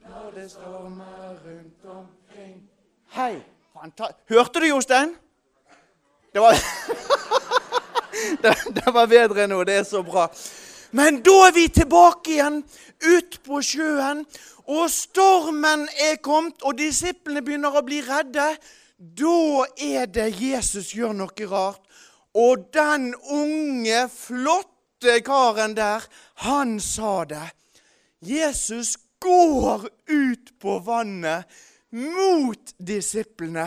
når 0.08 0.30
det 0.34 0.46
stormer 0.50 1.36
rundt 1.44 1.84
omkring. 1.84 2.56
Hei! 3.14 3.42
Hørte 4.28 4.60
du, 4.60 4.66
Jostein? 4.66 5.14
Det 6.32 6.40
var 6.40 6.52
det, 8.42 8.54
det 8.74 8.94
var 8.94 9.06
bedre 9.06 9.46
nå. 9.46 9.62
Det 9.64 9.74
er 9.74 9.86
så 9.86 10.02
bra. 10.02 10.26
Men 10.90 11.22
da 11.22 11.36
er 11.46 11.54
vi 11.54 11.68
tilbake 11.68 12.34
igjen 12.34 12.60
ut 13.06 13.38
på 13.46 13.62
sjøen, 13.62 14.24
og 14.70 14.90
stormen 14.92 15.88
er 15.98 16.20
kommet, 16.22 16.62
og 16.62 16.76
disiplene 16.78 17.42
begynner 17.42 17.74
å 17.74 17.82
bli 17.82 17.98
redde. 18.06 18.52
Da 18.98 19.66
er 19.82 20.06
det 20.12 20.28
Jesus 20.38 20.92
gjør 20.94 21.16
noe 21.16 21.48
rart. 21.50 21.82
Og 22.38 22.68
den 22.74 23.10
unge, 23.34 24.04
flotte 24.14 25.16
karen 25.26 25.74
der, 25.74 26.06
han 26.46 26.78
sa 26.78 27.24
det. 27.26 27.48
Jesus 28.22 28.94
går 29.18 29.88
ut 30.06 30.54
på 30.62 30.78
vannet 30.86 31.50
mot 31.90 32.74
disiplene. 32.78 33.66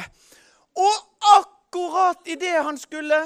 Og 0.80 0.98
akkurat 1.36 2.24
idet 2.32 2.60
han 2.64 2.80
skulle 2.80 3.26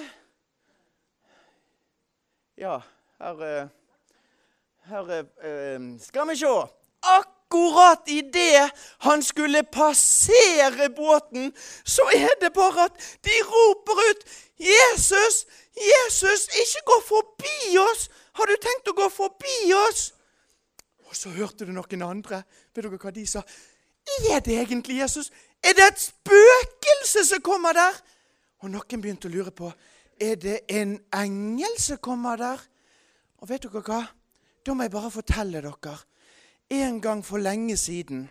Ja, 2.57 2.79
her, 3.21 3.41
eh, 3.45 3.67
her 4.89 5.11
eh, 5.13 5.99
Skal 6.01 6.27
vi 6.27 6.35
se. 6.35 6.53
Akkurat 7.05 7.36
idet 8.07 8.71
han 8.99 9.23
skulle 9.23 9.63
passere 9.63 10.89
båten, 10.89 11.53
så 11.85 12.01
er 12.15 12.29
det 12.41 12.53
bare 12.53 12.85
at 12.85 13.17
de 13.23 13.31
roper 13.43 13.97
ut 14.09 14.23
'Jesus, 14.59 15.45
Jesus, 15.77 16.47
ikke 16.47 16.81
gå 16.85 17.01
forbi 17.07 17.77
oss! 17.77 18.09
Har 18.33 18.45
du 18.45 18.55
tenkt 18.61 18.87
å 18.87 18.93
gå 18.93 19.09
forbi 19.09 19.73
oss? 19.73 20.13
Og 21.07 21.15
så 21.15 21.29
hørte 21.29 21.65
du 21.65 21.71
noen 21.71 22.01
andre. 22.01 22.43
Vet 22.75 22.83
dere 22.83 22.97
hva 22.97 23.11
de 23.11 23.25
sa? 23.25 23.41
Er 24.29 24.39
det 24.39 24.59
egentlig 24.59 24.99
Jesus? 24.99 25.31
Er 25.63 25.73
det 25.73 25.87
et 25.87 25.99
spøkelse 25.99 27.25
som 27.25 27.41
kommer 27.41 27.73
der? 27.73 27.93
Og 28.61 28.69
noen 28.69 29.01
begynte 29.01 29.27
å 29.27 29.31
lure 29.31 29.51
på 29.51 29.71
er 30.19 30.35
det 30.35 30.59
en 30.69 30.97
engel 31.13 31.77
som 31.79 31.97
kommer 32.01 32.37
der. 32.37 32.61
Og 33.41 33.49
vet 33.49 33.65
dere 33.67 33.83
hva? 33.85 34.01
Da 34.65 34.73
må 34.73 34.85
jeg 34.85 34.93
bare 34.93 35.13
fortelle 35.13 35.61
dere. 35.61 35.97
En 36.69 36.99
gang 37.01 37.25
for 37.25 37.37
lenge 37.37 37.77
siden 37.77 38.29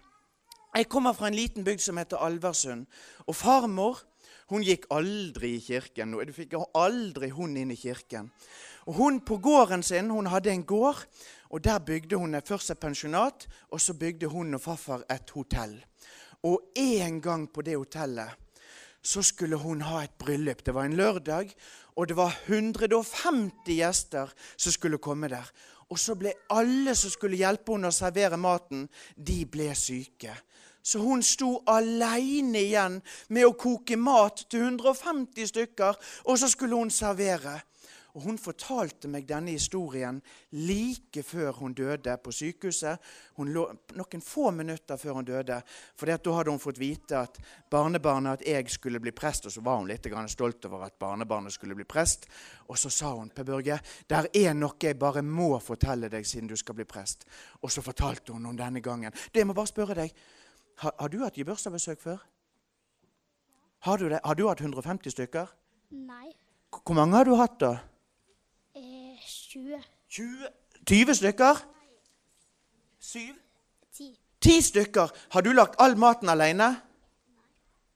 Jeg 0.75 0.89
kommer 0.89 1.13
fra 1.13 1.31
en 1.31 1.35
liten 1.35 1.65
bygd 1.65 1.81
som 1.81 1.97
heter 1.97 2.21
Alversund. 2.21 2.85
Og 3.27 3.37
farmor 3.37 4.03
hun 4.51 4.61
gikk 4.63 4.85
aldri 4.93 5.55
i 5.57 5.61
kirken. 5.65 6.13
Du 6.13 6.33
fikk 6.37 6.53
aldri 6.77 7.31
hun 7.33 7.57
inn 7.57 7.73
i 7.73 7.79
kirken. 7.81 8.29
Og 8.87 8.95
hun 8.95 9.21
På 9.21 9.39
gården 9.39 9.83
sin 9.83 10.11
hun 10.11 10.27
hadde 10.27 10.51
en 10.51 10.65
gård, 10.65 11.07
og 11.51 11.65
der 11.65 11.79
bygde 11.79 12.17
hun 12.17 12.37
først 12.45 12.71
et 12.71 12.79
pensjonat, 12.79 13.47
og 13.71 13.81
så 13.81 13.95
bygde 13.95 14.27
hun 14.27 14.55
og 14.55 14.61
farfar 14.61 15.03
et 15.11 15.31
hotell. 15.31 15.85
Og 16.43 16.61
en 16.77 17.21
gang 17.21 17.49
på 17.53 17.63
det 17.63 17.77
hotellet 17.77 18.37
så 19.03 19.23
skulle 19.23 19.57
hun 19.57 19.81
ha 19.81 20.03
et 20.03 20.19
bryllup. 20.19 20.67
Det 20.67 20.75
var 20.75 20.85
en 20.85 20.97
lørdag, 20.97 21.55
og 21.97 22.09
det 22.09 22.17
var 22.17 22.37
150 22.47 23.51
gjester 23.67 24.33
som 24.57 24.73
skulle 24.73 24.99
komme 24.99 25.29
der. 25.29 25.51
Og 25.91 25.99
så 25.99 26.17
ble 26.19 26.33
alle 26.51 26.95
som 26.99 27.13
skulle 27.13 27.39
hjelpe 27.39 27.77
henne 27.77 27.93
å 27.93 27.95
servere 27.95 28.39
maten, 28.41 28.89
de 29.17 29.45
ble 29.47 29.71
syke. 29.79 30.35
Så 30.87 31.01
hun 31.03 31.23
sto 31.27 31.63
aleine 31.67 32.61
igjen 32.63 33.01
med 33.35 33.47
å 33.47 33.55
koke 33.59 33.99
mat 33.99 34.45
til 34.51 34.69
150 34.69 35.51
stykker, 35.51 35.99
og 36.27 36.39
så 36.39 36.51
skulle 36.51 36.79
hun 36.79 36.93
servere. 36.95 37.59
Og 38.17 38.23
Hun 38.25 38.39
fortalte 38.41 39.11
meg 39.13 39.27
denne 39.29 39.53
historien 39.53 40.23
like 40.57 41.21
før 41.23 41.53
hun 41.59 41.75
døde 41.77 42.15
på 42.17 42.33
sykehuset. 42.33 43.03
Hun 43.37 43.51
lå 43.53 43.67
Noen 43.97 44.23
få 44.25 44.51
minutter 44.57 44.97
før 44.97 45.19
hun 45.19 45.27
døde. 45.29 45.59
For 45.97 46.09
da 46.09 46.33
hadde 46.33 46.51
hun 46.51 46.63
fått 46.63 46.81
vite 46.81 47.19
at 47.21 47.37
barnebarnet 47.71 48.41
at 48.41 48.47
jeg 48.49 48.71
skulle 48.73 49.01
bli 49.05 49.13
prest. 49.13 49.47
Og 49.47 49.53
så 49.53 49.61
var 49.61 49.77
hun 49.83 49.91
litt 49.91 50.09
grann 50.09 50.31
stolt 50.33 50.65
over 50.65 50.87
at 50.87 50.97
barnebarnet 50.99 51.53
skulle 51.53 51.77
bli 51.77 51.85
prest. 51.85 52.25
Og 52.73 52.79
så 52.81 52.91
sa 52.91 53.11
hun 53.13 53.29
Per 53.31 53.45
Børge, 53.45 53.77
der 54.09 54.29
er 54.33 54.57
noe 54.57 54.81
jeg 54.81 54.97
bare 54.99 55.23
må 55.23 55.59
fortelle 55.61 56.09
deg 56.09 56.25
siden 56.27 56.49
du 56.49 56.57
skal 56.57 56.75
bli 56.79 56.87
prest. 56.89 57.27
Og 57.61 57.71
så 57.71 57.85
fortalte 57.85 58.33
hun 58.33 58.47
om 58.47 58.57
denne 58.57 58.81
gangen. 58.81 59.13
Det 59.13 59.45
jeg 59.45 59.47
må 59.47 59.53
bare 59.53 59.73
spørre 59.73 59.95
deg, 59.95 60.17
Har, 60.77 60.93
har 60.99 61.09
du 61.09 61.23
hatt 61.23 61.37
gebursdagsbesøk 61.37 62.01
før? 62.01 62.25
Har 63.81 63.97
du 63.99 64.09
det? 64.09 64.21
Har 64.25 64.35
du 64.35 64.49
hatt 64.49 64.61
150 64.61 65.11
stykker? 65.11 65.47
Nei. 65.91 66.33
Hvor 66.85 66.95
mange 66.95 67.17
har 67.17 67.25
du 67.25 67.35
hatt, 67.37 67.61
da? 67.61 67.79
Eh, 69.47 69.51
20. 69.51 69.83
20, 70.09 70.49
20 70.87 71.15
stykker? 71.15 71.55
Syv? 72.99 73.35
Ti. 73.93 74.21
Ti 74.41 74.61
stykker. 74.63 75.09
Har 75.31 75.41
du 75.41 75.53
lagt 75.53 75.75
all 75.79 75.97
maten 75.97 76.29
alene? 76.29 76.83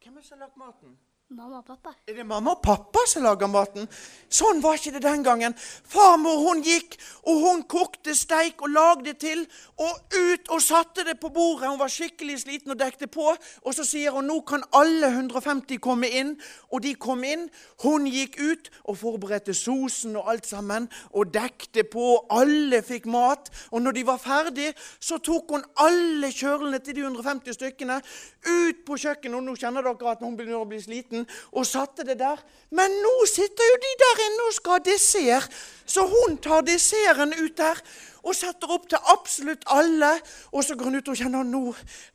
Hvem 0.03 0.17
er 0.17 0.21
det 0.21 0.29
som 0.29 0.39
har 0.39 0.47
lagt 0.47 0.57
maten? 0.57 0.99
Mamma 1.31 1.61
og 1.61 1.65
pappa. 1.65 1.93
Er 2.09 2.15
det 2.15 2.25
mamma 2.27 2.51
og 2.57 2.63
pappa 2.63 3.05
som 3.07 3.23
lager 3.23 3.47
maten? 3.47 3.85
Sånn 4.27 4.59
var 4.65 4.75
ikke 4.75 4.97
det 4.97 5.03
den 5.05 5.23
gangen. 5.23 5.53
Farmor 5.87 6.41
hun 6.43 6.59
gikk, 6.67 6.97
og 7.31 7.45
hun 7.45 7.61
kokte 7.71 8.17
steik 8.19 8.65
og 8.67 8.73
lagde 8.75 9.13
til. 9.15 9.45
Og 9.79 10.17
ut 10.17 10.51
og 10.51 10.59
satte 10.65 11.05
det 11.07 11.21
på 11.23 11.31
bordet. 11.31 11.69
Hun 11.71 11.79
var 11.79 11.93
skikkelig 11.95 12.41
sliten 12.43 12.75
og 12.75 12.81
dekte 12.81 13.07
på. 13.07 13.29
Og 13.63 13.77
så 13.77 13.87
sier 13.87 14.11
hun 14.11 14.27
nå 14.27 14.41
kan 14.43 14.65
alle 14.75 15.13
150 15.13 15.79
komme 15.79 16.11
inn. 16.11 16.33
Og 16.75 16.83
de 16.83 16.97
kom 16.99 17.23
inn. 17.23 17.47
Hun 17.85 18.11
gikk 18.11 18.41
ut 18.41 18.73
og 18.91 18.99
forberedte 18.99 19.55
sosen 19.55 20.19
og 20.19 20.33
alt 20.35 20.51
sammen. 20.51 20.91
Og 21.15 21.31
dekte 21.31 21.87
på. 21.87 22.09
Alle 22.41 22.83
fikk 22.83 23.07
mat. 23.07 23.53
Og 23.71 23.87
når 23.87 24.01
de 24.01 24.07
var 24.11 24.19
ferdig, 24.19 24.75
så 24.99 25.23
tok 25.23 25.55
hun 25.55 25.63
alle 25.87 26.35
kjølene 26.35 26.83
til 26.83 26.99
de 26.99 27.07
150 27.07 27.55
stykkene 27.61 28.03
ut 28.51 28.83
på 28.83 28.99
kjøkkenet. 28.99 29.39
Og 29.39 29.47
nå 29.47 29.57
kjenner 29.63 29.87
dere 29.87 30.17
at 30.17 30.27
hun 30.27 30.35
begynner 30.35 30.59
å 30.59 30.67
bli 30.67 30.83
sliten. 30.83 31.20
Og 31.53 31.67
satte 31.67 32.07
det 32.07 32.19
der. 32.21 32.39
Men 32.71 33.01
nå 33.03 33.15
sitter 33.31 33.73
jo 33.73 33.81
de 33.83 33.93
der 34.05 34.23
inne 34.27 34.47
og 34.47 34.55
skal 34.55 34.79
ha 34.79 34.85
dessert. 34.85 35.59
Så 35.87 36.07
hun 36.07 36.39
tar 36.39 36.63
desserten 36.67 37.35
ut 37.39 37.57
der 37.59 37.83
og 38.21 38.37
setter 38.37 38.73
opp 38.73 38.89
til 38.89 39.13
absolutt 39.13 39.65
alle. 39.73 40.13
Og 40.53 40.65
så 40.65 40.77
går 40.77 40.91
hun 40.91 41.01
ut 41.01 41.13
og 41.13 41.21
kjenner 41.21 41.47
nå, 41.47 41.63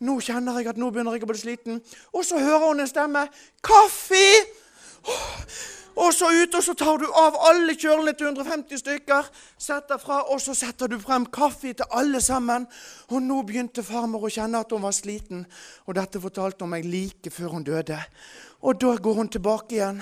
nå 0.06 0.20
kjenner 0.22 0.60
jeg 0.60 0.74
at 0.74 0.82
nå 0.82 0.92
begynner 0.94 1.18
jeg 1.18 1.26
å 1.26 1.32
bli 1.32 1.40
sliten. 1.42 1.82
Og 2.14 2.26
så 2.26 2.42
hører 2.42 2.68
hun 2.68 2.84
en 2.84 2.92
stemme. 2.92 3.28
'Kaffe!' 3.62 4.46
Og 5.96 6.14
så 6.14 6.28
ut, 6.28 6.56
og 6.56 6.64
så 6.64 6.74
tar 6.76 6.98
du 7.00 7.06
av 7.08 7.38
alle 7.48 7.72
kjølene 7.80 8.12
til 8.20 8.28
150 8.28 8.82
stykker. 8.82 9.30
Setter 9.58 9.98
fra, 9.98 10.26
og 10.28 10.42
så 10.44 10.52
setter 10.58 10.92
du 10.92 10.98
frem 11.00 11.26
kaffe 11.32 11.72
til 11.72 11.88
alle 11.88 12.20
sammen. 12.22 12.68
Og 13.16 13.24
nå 13.24 13.38
begynte 13.48 13.84
farmor 13.84 14.28
å 14.28 14.32
kjenne 14.32 14.60
at 14.60 14.76
hun 14.76 14.84
var 14.84 14.96
sliten. 14.96 15.46
Og 15.88 15.96
dette 15.96 16.20
fortalte 16.20 16.68
hun 16.68 16.74
meg 16.76 16.84
like 16.84 17.32
før 17.32 17.56
hun 17.56 17.64
døde. 17.64 18.02
Og 18.66 18.80
da 18.82 18.96
går 18.98 19.14
hun 19.14 19.30
tilbake 19.30 19.78
igjen. 19.78 20.02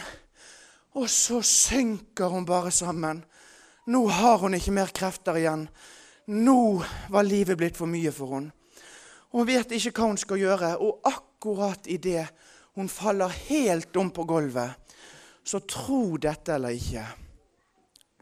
Og 0.96 1.10
så 1.10 1.42
synker 1.44 2.32
hun 2.32 2.46
bare 2.48 2.72
sammen. 2.72 3.24
Nå 3.92 4.06
har 4.08 4.38
hun 4.40 4.56
ikke 4.56 4.72
mer 4.72 4.94
krefter 4.96 5.36
igjen. 5.42 5.66
Nå 6.32 6.60
var 7.12 7.28
livet 7.28 7.60
blitt 7.60 7.76
for 7.78 7.92
mye 7.92 8.14
for 8.16 8.38
henne. 8.38 8.54
Hun 9.34 9.48
vet 9.50 9.74
ikke 9.74 9.92
hva 9.98 10.12
hun 10.12 10.22
skal 10.22 10.40
gjøre. 10.40 10.70
Og 10.80 11.04
akkurat 11.10 11.90
idet 11.92 12.30
hun 12.78 12.90
faller 12.90 13.34
helt 13.50 13.96
om 13.98 14.10
på 14.14 14.24
gulvet, 14.26 14.80
så 15.44 15.60
tro 15.68 16.18
dette 16.18 16.56
eller 16.56 16.74
ikke. 16.74 17.04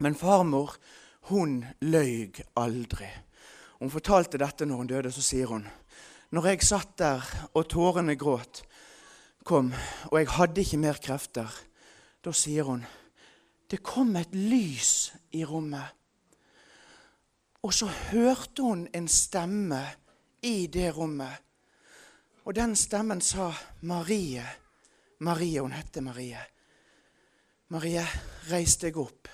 Men 0.02 0.18
farmor, 0.18 0.74
hun 1.30 1.62
løy 1.80 2.32
aldri. 2.58 3.06
Hun 3.78 3.92
fortalte 3.92 4.40
dette 4.42 4.66
når 4.66 4.82
hun 4.82 4.90
døde, 4.90 5.12
så 5.12 5.22
sier 5.22 5.46
hun 5.46 5.68
Når 6.32 6.46
jeg 6.46 6.62
satt 6.64 6.98
der 6.98 7.24
og 7.54 7.68
tårene 7.68 8.16
gråt, 8.16 8.62
kom, 9.44 9.72
og 10.10 10.18
jeg 10.18 10.30
hadde 10.36 10.62
ikke 10.62 10.80
mer 10.82 10.98
krefter, 11.02 11.50
da 12.22 12.32
sier 12.32 12.68
hun 12.68 12.84
Det 13.70 13.80
kom 13.82 14.16
et 14.16 14.34
lys 14.36 15.12
i 15.32 15.44
rommet. 15.48 15.94
Og 17.62 17.72
så 17.72 17.86
hørte 17.86 18.62
hun 18.62 18.88
en 18.92 19.08
stemme 19.08 19.80
i 20.42 20.66
det 20.66 20.90
rommet. 20.96 21.40
Og 22.44 22.54
den 22.54 22.76
stemmen 22.76 23.20
sa 23.20 23.52
Marie. 23.80 24.44
Marie, 25.18 25.60
hun 25.60 25.72
hette 25.72 26.02
Marie. 26.02 26.40
Marie, 27.68 28.04
reis 28.50 28.76
deg 28.76 28.98
opp. 29.00 29.28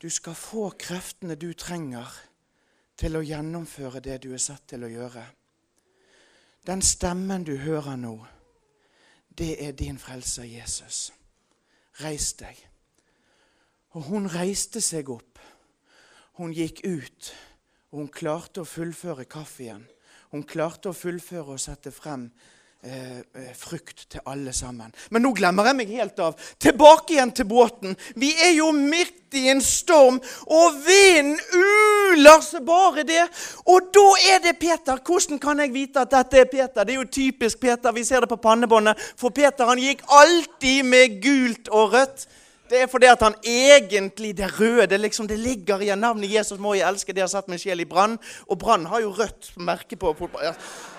Du 0.00 0.10
skal 0.10 0.34
få 0.34 0.70
kreftene 0.80 1.36
du 1.36 1.52
trenger 1.54 2.08
til 2.98 3.16
å 3.16 3.22
gjennomføre 3.22 4.00
det 4.02 4.22
du 4.24 4.32
er 4.34 4.42
satt 4.42 4.66
til 4.72 4.86
å 4.86 4.90
gjøre. 4.90 5.22
Den 6.66 6.82
stemmen 6.82 7.44
du 7.44 7.54
hører 7.60 7.96
nå, 8.00 8.16
det 9.38 9.66
er 9.66 9.72
din 9.72 9.98
frelser 9.98 10.44
Jesus. 10.44 11.12
Reis 12.00 12.32
deg. 12.38 12.58
Og 13.94 14.02
hun 14.10 14.28
reiste 14.30 14.80
seg 14.82 15.10
opp. 15.10 15.38
Hun 16.38 16.54
gikk 16.54 16.82
ut, 16.82 17.30
og 17.92 18.00
hun 18.00 18.10
klarte 18.10 18.64
å 18.64 18.68
fullføre 18.68 19.26
kaffen. 19.30 19.84
Hun 20.32 20.42
klarte 20.42 20.90
å 20.90 20.96
fullføre 20.96 21.54
og 21.54 21.62
sette 21.62 21.92
frem 21.94 22.26
eh, 22.84 23.18
eh, 23.18 23.50
frukt 23.56 24.06
til 24.10 24.20
alle 24.26 24.52
sammen. 24.52 24.92
Men 25.10 25.24
nå 25.24 25.32
glemmer 25.36 25.68
jeg 25.70 25.78
meg 25.78 25.92
helt 25.96 26.20
av. 26.22 26.36
Tilbake 26.60 27.16
igjen 27.16 27.32
til 27.34 27.48
båten. 27.48 27.96
Vi 28.20 28.32
er 28.44 28.54
jo 28.58 28.70
midt 28.76 29.34
i 29.34 29.48
en 29.50 29.62
storm, 29.64 30.20
og 30.46 30.78
vinden 30.86 31.38
uler 31.58 32.44
seg 32.44 32.62
bare 32.66 33.02
det. 33.08 33.24
Og 33.66 33.90
da 33.94 34.06
er 34.34 34.44
det 34.44 34.56
Peter. 34.60 35.00
Hvordan 35.00 35.40
kan 35.42 35.64
jeg 35.64 35.74
vite 35.74 36.04
at 36.04 36.12
dette 36.14 36.44
er 36.44 36.50
Peter? 36.50 36.84
Det 36.84 36.94
er 36.94 37.02
jo 37.02 37.10
typisk 37.10 37.60
Peter. 37.60 37.92
Vi 37.92 38.04
ser 38.06 38.24
det 38.24 38.30
på 38.30 38.40
pannebåndet. 38.42 39.00
For 39.18 39.34
Peter 39.34 39.68
han 39.68 39.82
gikk 39.82 40.04
alltid 40.08 40.84
med 40.86 41.20
gult 41.24 41.72
og 41.72 41.94
rødt. 41.96 42.26
Det 42.70 42.80
er 42.80 42.86
fordi 42.88 43.06
at 43.06 43.20
han 43.20 43.34
egentlig 43.44 44.36
Det 44.36 44.60
røde 44.60 44.86
det, 44.86 45.00
liksom, 45.00 45.28
det 45.28 45.38
ligger 45.38 45.80
i 45.80 45.94
navnet 45.94 46.32
Jesus 46.32 46.58
må 46.58 46.74
jeg 46.74 46.88
elske. 46.88 47.12
Det 47.12 47.22
har 47.22 47.28
satt 47.28 47.48
min 47.48 47.58
sjel 47.58 47.80
i 47.80 47.84
brann. 47.84 48.18
Og 48.48 48.58
brann 48.58 48.86
har 48.86 49.00
jo 49.00 49.12
rødt 49.12 49.52
merke 49.56 49.96
på 49.96 50.14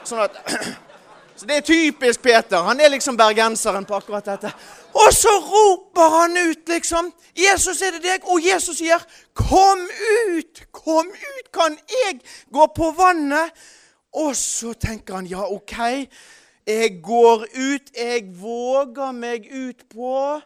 Sånn 0.06 0.22
at 0.22 0.38
Så 1.36 1.46
det 1.46 1.58
er 1.58 1.62
typisk 1.62 2.22
Peter. 2.22 2.62
Han 2.64 2.80
er 2.80 2.90
liksom 2.90 3.18
bergenseren 3.18 3.86
på 3.86 3.96
akkurat 3.96 4.26
dette. 4.26 4.52
Og 4.94 5.14
så 5.14 5.34
roper 5.44 6.10
han 6.20 6.38
ut, 6.50 6.70
liksom. 6.70 7.14
'Jesus, 7.36 7.82
er 7.82 7.92
det 7.92 8.04
deg?' 8.04 8.30
Og 8.32 8.40
Jesus 8.46 8.78
sier, 8.78 9.00
'Kom 9.34 9.80
ut! 10.30 10.64
Kom 10.72 11.08
ut! 11.08 11.52
Kan 11.54 11.78
jeg 11.90 12.20
gå 12.54 12.68
på 12.76 12.92
vannet?' 12.98 13.52
Og 14.14 14.36
så 14.36 14.74
tenker 14.74 15.16
han, 15.16 15.28
'Ja, 15.28 15.52
OK. 15.52 15.78
Jeg 16.68 17.02
går 17.04 17.46
ut. 17.56 17.92
Jeg 17.98 18.24
våger 18.42 19.12
meg 19.12 19.48
ut 19.52 19.84
på' 19.94 20.42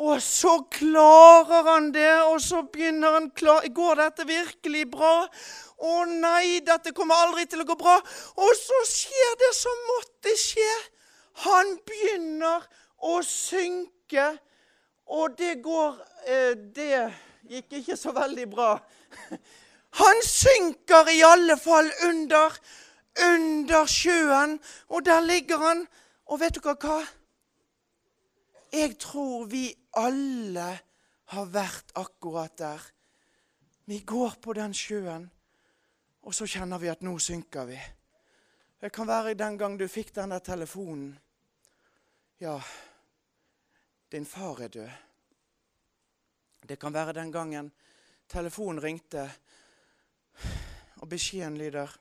Og 0.00 0.22
så 0.22 0.62
klarer 0.72 1.66
han 1.74 1.90
det, 1.92 2.22
og 2.22 2.40
så 2.40 2.62
begynner 2.72 3.18
han 3.18 3.30
klar 3.36 3.66
Går 3.74 3.98
dette 4.00 4.24
virkelig 4.28 4.86
bra? 4.90 5.26
Å 5.80 6.04
nei, 6.08 6.60
dette 6.64 6.92
kommer 6.96 7.22
aldri 7.24 7.46
til 7.48 7.62
å 7.62 7.68
gå 7.68 7.76
bra. 7.80 7.96
Og 8.36 8.52
så 8.58 8.80
skjer 8.88 9.36
det 9.40 9.52
som 9.56 9.86
måtte 9.88 10.34
skje. 10.36 10.70
Han 11.46 11.76
begynner 11.88 12.66
å 13.08 13.20
synke, 13.24 14.26
og 15.10 15.38
det 15.38 15.56
går 15.64 15.96
eh, 16.28 16.52
Det 16.54 16.98
gikk 17.50 17.80
ikke 17.80 17.96
så 17.96 18.12
veldig 18.14 18.46
bra. 18.50 18.74
Han 20.02 20.20
synker 20.22 21.08
i 21.10 21.22
alle 21.26 21.56
fall 21.58 21.88
under, 22.06 22.54
under 23.26 23.88
sjøen, 23.90 24.58
og 24.88 25.02
der 25.06 25.24
ligger 25.24 25.64
han. 25.64 25.82
Og 26.30 26.38
vet 26.44 26.60
dere 26.60 26.76
hva? 26.78 27.00
Jeg 28.70 28.94
tror 29.02 29.48
vi 29.50 29.64
alle 29.98 30.68
har 31.34 31.50
vært 31.50 31.90
akkurat 31.98 32.54
der. 32.58 32.84
Vi 33.90 33.98
går 34.06 34.36
på 34.42 34.54
den 34.54 34.74
sjøen, 34.76 35.26
og 36.30 36.34
så 36.34 36.46
kjenner 36.46 36.78
vi 36.78 36.86
at 36.86 37.00
nå 37.02 37.10
synker 37.18 37.64
vi. 37.66 37.76
Det 38.78 38.92
kan 38.94 39.08
være 39.08 39.32
den 39.34 39.56
gang 39.58 39.74
du 39.74 39.88
fikk 39.90 40.12
den 40.14 40.30
der 40.30 40.38
telefonen. 40.46 41.08
Ja, 42.38 42.52
din 44.14 44.26
far 44.26 44.60
er 44.62 44.68
død. 44.70 44.92
Det 46.68 46.76
kan 46.78 46.94
være 46.94 47.16
den 47.18 47.32
gangen 47.34 47.72
telefonen 48.30 48.78
ringte, 48.82 49.24
og 51.02 51.08
beskjeden 51.08 51.58
lyder 51.58 51.98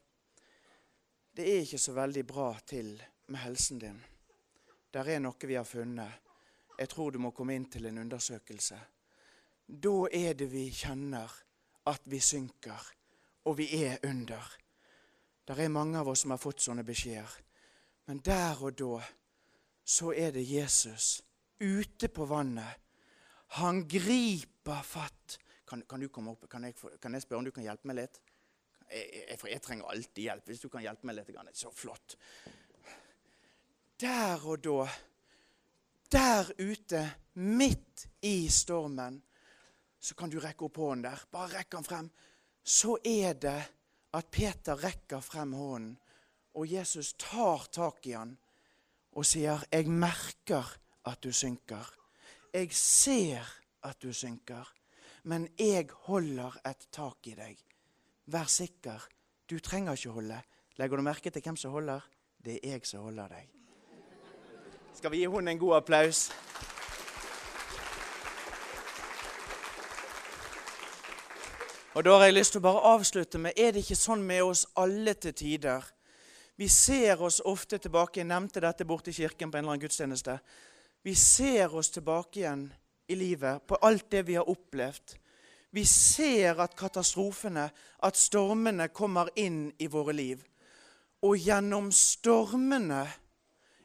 Det 1.33 1.49
er 1.49 1.65
ikke 1.65 1.81
så 1.81 1.97
veldig 1.97 2.25
bra 2.27 2.53
til 2.67 3.01
med 3.27 3.39
helsen 3.39 3.79
din. 3.79 3.97
Der 4.93 5.09
er 5.09 5.19
noe 5.25 5.47
vi 5.47 5.57
har 5.57 5.65
funnet. 5.65 6.21
Jeg 6.77 6.89
tror 6.89 7.09
du 7.11 7.19
må 7.19 7.31
komme 7.31 7.57
inn 7.57 7.65
til 7.65 7.89
en 7.89 7.97
undersøkelse. 7.97 8.79
Da 9.65 9.97
er 10.13 10.33
det 10.33 10.51
vi 10.51 10.69
kjenner 10.69 11.33
at 11.89 12.01
vi 12.05 12.19
synker, 12.19 12.98
og 13.45 13.57
vi 13.57 13.69
er 13.83 13.97
under. 14.07 14.55
Det 15.47 15.57
er 15.57 15.71
mange 15.73 15.97
av 15.99 16.07
oss 16.11 16.25
som 16.25 16.33
har 16.35 16.41
fått 16.41 16.61
sånne 16.61 16.83
beskjeder. 16.85 17.31
Men 18.09 18.21
der 18.25 18.61
og 18.65 18.75
da 18.77 18.99
så 19.89 20.11
er 20.13 20.33
det 20.35 20.45
Jesus 20.45 21.21
ute 21.59 22.09
på 22.13 22.25
vannet. 22.29 22.77
Han 23.57 23.87
griper 23.89 24.83
fatt. 24.85 25.39
Kan, 25.67 25.81
kan 25.89 26.01
du 26.01 26.09
komme 26.13 26.35
opp? 26.35 26.45
Kan 26.49 26.67
jeg, 26.67 26.75
kan 27.01 27.13
jeg 27.13 27.25
spørre 27.25 27.41
om 27.41 27.47
du 27.47 27.53
kan 27.53 27.65
hjelpe 27.65 27.89
meg 27.89 27.97
litt? 28.03 28.19
Jeg, 28.89 29.07
jeg, 29.29 29.39
jeg 29.53 29.61
trenger 29.65 29.89
alltid 29.89 30.23
hjelp. 30.23 30.45
Hvis 30.49 30.61
du 30.61 30.69
kan 30.69 30.85
hjelpe 30.85 31.09
meg 31.09 31.17
litt, 31.17 31.31
grann, 31.33 31.49
så 31.53 31.71
flott. 31.73 32.17
Der 33.99 34.45
og 34.45 34.61
da, 34.63 34.85
der 36.13 36.53
ute, 36.61 37.03
midt 37.41 38.05
i 38.25 38.47
stormen, 38.53 39.19
så 39.99 40.15
kan 40.15 40.31
du 40.31 40.39
rekke 40.41 40.65
opp 40.69 40.77
hånden 40.81 41.07
der. 41.09 41.25
Bare 41.33 41.57
rekk 41.57 41.73
den 41.73 41.87
frem. 41.87 42.09
Så 42.69 42.99
er 43.01 43.33
det 43.33 43.61
at 44.13 44.27
Peter 44.29 44.77
rekker 44.77 45.23
frem 45.25 45.55
hånden, 45.57 45.95
og 46.53 46.69
Jesus 46.69 47.15
tar 47.17 47.65
tak 47.73 48.05
i 48.05 48.13
han 48.13 48.35
og 49.11 49.25
sier, 49.25 49.63
'Jeg 49.71 49.87
merker 49.89 50.77
at 51.05 51.23
du 51.23 51.31
synker. 51.31 51.89
Jeg 52.53 52.73
ser 52.73 53.41
at 53.83 54.01
du 54.01 54.13
synker, 54.13 54.73
men 55.23 55.47
jeg 55.59 55.89
holder 55.91 56.59
et 56.65 56.87
tak 56.91 57.27
i 57.27 57.33
deg. 57.33 57.57
Vær 58.25 58.45
sikker, 58.45 59.07
du 59.49 59.59
trenger 59.59 59.91
ikke 59.91 60.09
holde. 60.09 60.41
Legger 60.77 60.97
du 60.97 61.01
merke 61.01 61.29
til 61.29 61.41
hvem 61.41 61.55
som 61.55 61.71
holder? 61.71 61.99
Det 62.45 62.59
er 62.63 62.71
jeg 62.71 62.85
som 62.85 63.03
holder 63.03 63.27
deg. 63.27 63.49
Skal 64.93 65.11
vi 65.11 65.17
gi 65.17 65.27
henne 65.27 65.51
en 65.51 65.59
god 65.59 65.75
applaus? 65.75 66.31
Og 71.97 72.03
da 72.05 72.19
har 72.19 72.27
jeg 72.27 72.35
lyst 72.35 72.53
til 72.53 72.61
å 72.61 72.67
bare 72.67 72.89
avslutte 72.91 73.39
med 73.41 73.57
Er 73.57 73.71
det 73.73 73.81
ikke 73.81 73.97
sånn 73.97 74.21
med 74.21 74.43
oss 74.45 74.67
alle 74.77 75.15
til 75.17 75.33
tider? 75.33 75.85
Vi 76.59 76.67
ser 76.69 77.21
oss 77.23 77.39
ofte 77.41 77.79
tilbake. 77.79 78.19
Jeg 78.19 78.27
nevnte 78.29 78.61
dette 78.61 78.85
borte 78.85 79.09
i 79.09 79.15
kirken 79.15 79.49
på 79.49 79.57
en 79.57 79.63
eller 79.63 79.73
annen 79.73 79.85
gudstjeneste. 79.87 80.35
Vi 81.01 81.15
ser 81.15 81.73
oss 81.73 81.89
tilbake 81.89 82.41
igjen 82.41 82.67
i 83.09 83.15
livet 83.17 83.65
på 83.65 83.79
alt 83.81 84.09
det 84.11 84.21
vi 84.27 84.35
har 84.37 84.49
opplevd. 84.49 85.15
Vi 85.71 85.85
ser 85.85 86.59
at 86.61 86.75
katastrofene, 86.77 87.69
at 88.03 88.17
stormene 88.17 88.89
kommer 88.93 89.31
inn 89.39 89.71
i 89.79 89.87
våre 89.87 90.13
liv. 90.13 90.43
Og 91.25 91.37
gjennom 91.41 91.89
stormene 91.95 93.05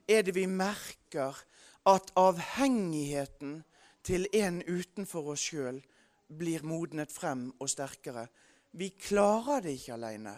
er 0.08 0.26
det 0.26 0.34
vi 0.36 0.44
merker 0.50 1.38
at 1.88 2.12
avhengigheten 2.20 3.62
til 4.04 4.28
en 4.34 4.60
utenfor 4.66 5.32
oss 5.32 5.48
sjøl 5.48 5.80
blir 6.38 6.64
modnet 6.66 7.12
frem 7.12 7.48
og 7.58 7.70
sterkere. 7.70 8.26
Vi 8.74 8.90
klarer 8.98 9.62
det 9.64 9.76
ikke 9.78 9.94
alene. 9.96 10.34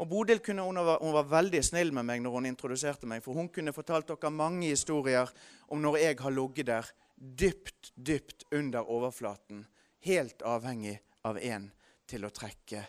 Og 0.00 0.08
Bodil 0.08 0.40
kunne, 0.40 0.64
hun, 0.64 0.80
var, 0.80 0.98
hun 1.02 1.12
var 1.12 1.28
veldig 1.28 1.60
snill 1.64 1.92
med 1.92 2.06
meg 2.08 2.22
når 2.24 2.36
hun 2.38 2.48
introduserte 2.48 3.08
meg, 3.10 3.20
for 3.24 3.36
hun 3.36 3.50
kunne 3.52 3.74
fortalt 3.76 4.08
dere 4.08 4.32
mange 4.32 4.70
historier 4.70 5.28
om 5.68 5.82
når 5.82 5.98
jeg 6.00 6.18
har 6.22 6.32
ligget 6.32 6.70
der 6.70 6.88
dypt, 7.20 7.92
dypt 7.94 8.46
under 8.56 8.88
overflaten, 8.88 9.66
helt 10.08 10.42
avhengig 10.42 10.96
av 11.28 11.36
en 11.36 11.68
til 12.08 12.24
å 12.24 12.32
trekke, 12.32 12.80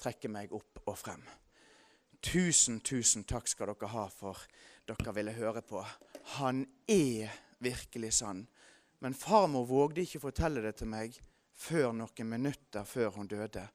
trekke 0.00 0.30
meg 0.32 0.54
opp 0.56 0.80
og 0.86 0.96
frem. 0.96 1.20
Tusen, 2.24 2.80
tusen 2.80 3.26
takk 3.28 3.50
skal 3.50 3.74
dere 3.74 3.92
ha 3.92 4.06
for 4.08 4.40
dere 4.88 5.12
ville 5.16 5.36
høre 5.36 5.60
på. 5.60 5.84
Han 6.38 6.64
er 6.88 7.32
virkelig 7.60 8.14
sann. 8.20 8.46
Men 9.04 9.14
farmor 9.14 9.66
vågde 9.68 10.00
ikke 10.00 10.22
fortelle 10.22 10.62
det 10.64 10.78
til 10.80 10.88
meg 10.88 11.18
før 11.60 11.92
noen 11.92 12.30
minutter 12.30 12.86
før 12.88 13.12
hun 13.18 13.28
døde. 13.28 13.66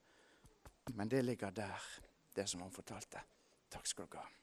Men 0.98 1.12
det 1.12 1.22
ligger 1.22 1.54
der, 1.54 1.86
det 2.34 2.48
som 2.50 2.66
hun 2.66 2.74
fortalte. 2.74 3.22
Takk 3.70 3.86
skal 3.86 4.10
dere 4.10 4.26
ha. 4.26 4.39